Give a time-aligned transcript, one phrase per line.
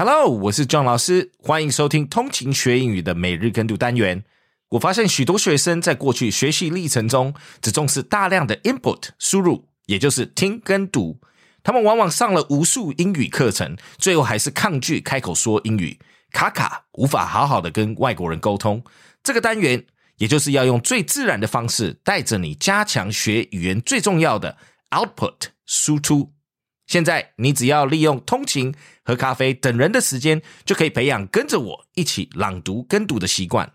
[0.00, 4.22] Hello，我是郑老师，欢迎收听通勤学英语的每日跟读单元。
[4.68, 11.18] 我发现许多学生在过去学习历程中只重视大量的 input 输入，也就是听跟读。
[11.64, 15.98] 他们往往上了无数英语课程，最后还是抗拒开口说英语，
[16.30, 18.84] 卡卡无法好好的跟外国人沟通。
[19.24, 19.84] 这个单元
[20.18, 24.58] 也就是要用最自然的方式，带着你加强学语言最重要的
[24.90, 26.34] output 输出。
[26.88, 28.74] 现在你只要利用通勤、
[29.04, 33.70] 喝咖啡等人的时间，就可以培养跟着我一起朗读跟读的习惯。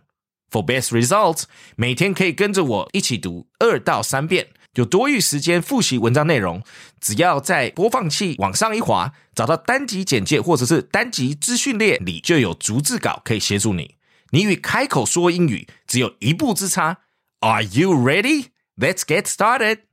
[0.51, 1.43] For best results，
[1.75, 6.63] 每天可以跟着我一起读二到三遍，有多余时间复习文章内容。
[6.99, 13.95] 只要在播放器往上一滑，找到单集简介或者是单集资讯列里，就有逐字稿可以协助你。
[14.31, 16.99] 你与开口说英语只有一步之差。
[17.41, 18.47] Are you ready?
[18.75, 19.92] Let's get started.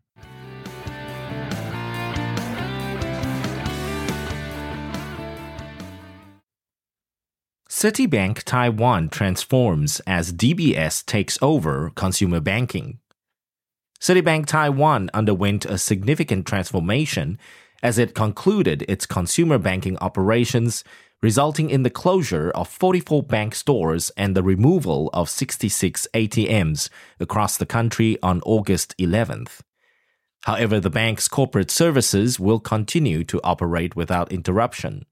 [7.81, 12.99] Citibank Taiwan transforms as DBS takes over consumer banking.
[13.99, 17.39] Citibank Taiwan underwent a significant transformation
[17.83, 20.85] as it concluded its consumer banking operations,
[21.23, 27.57] resulting in the closure of 44 bank stores and the removal of 66 ATMs across
[27.57, 29.61] the country on August 11th.
[30.43, 35.07] However, the bank's corporate services will continue to operate without interruption.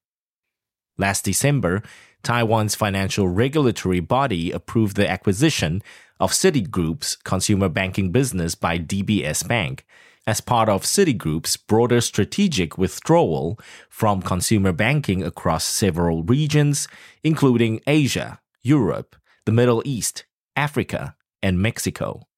[0.98, 1.82] Last December,
[2.22, 5.82] Taiwan's financial regulatory body approved the acquisition
[6.20, 9.84] of Citigroup's consumer banking business by DBS Bank
[10.26, 13.58] as part of Citigroup's broader strategic withdrawal
[13.88, 16.86] from consumer banking across several regions,
[17.24, 22.28] including Asia, Europe, the Middle East, Africa, and Mexico.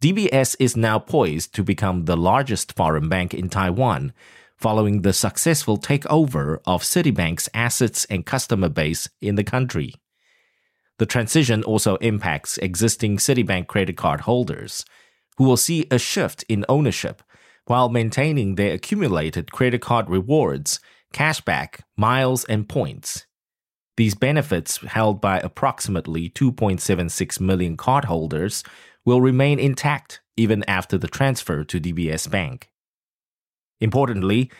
[0.00, 4.12] DBS is now poised to become the largest foreign bank in Taiwan
[4.58, 9.94] following the successful takeover of Citibank's assets and customer base in the country.
[10.98, 14.84] The transition also impacts existing Citibank credit card holders,
[15.36, 17.22] who will see a shift in ownership
[17.66, 20.80] while maintaining their accumulated credit card rewards,
[21.14, 23.26] cashback, miles, and points.
[23.96, 28.64] These benefits, held by approximately 2.76 million cardholders,
[29.04, 32.70] will remain intact even after the transfer to DBS Bank.
[33.80, 34.50] Importantly,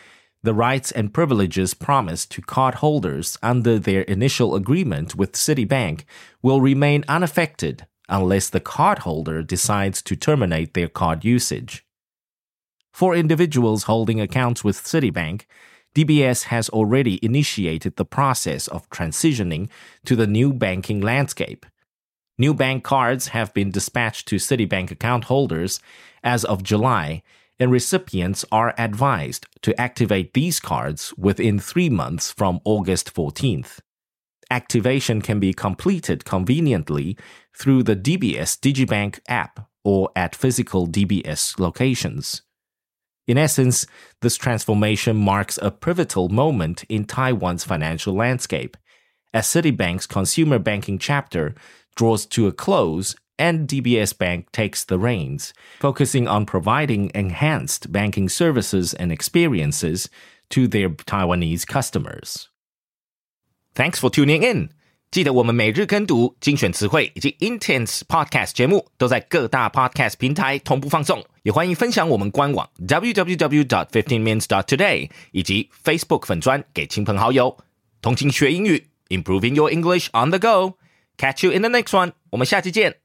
[0.41, 6.05] the rights and privileges promised to cardholders under their initial agreement with Citibank
[6.41, 11.85] will remain unaffected unless the cardholder decides to terminate their card usage.
[12.93, 15.43] For individuals holding accounts with Citibank,
[15.95, 19.69] DBS has already initiated the process of transitioning
[20.05, 21.65] to the new banking landscape.
[22.37, 25.81] New bank cards have been dispatched to Citibank account holders
[26.23, 27.21] as of July
[27.59, 33.79] and recipients are advised to activate these cards within three months from August 14th.
[34.49, 37.17] Activation can be completed conveniently
[37.55, 42.41] through the DBS Digibank app or at physical DBS locations.
[43.27, 43.85] In essence,
[44.21, 48.75] this transformation marks a pivotal moment in Taiwan's financial landscape,
[49.33, 51.53] as Citibank's consumer banking chapter
[51.95, 58.28] draws to a close and DBS Bank takes the reins, focusing on providing enhanced banking
[58.28, 60.08] services and experiences
[60.50, 62.48] to their Taiwanese customers.
[63.74, 64.70] Thanks for tuning in.
[65.10, 77.56] 记得我们每日跟读、精选词汇以及 Intense Podcast 节目都在各大 Podcast 平台同步放送，也欢迎分享我们官网 www.dot.fifteen minutes.dot.today 以及 Facebook 粉专给亲朋好友。
[78.00, 80.78] 同情学英语，Improving your English on the go.
[81.16, 82.12] Catch you in the next one.
[82.30, 82.96] 我们下期见。